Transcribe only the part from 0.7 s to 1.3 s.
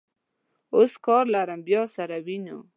اوس کار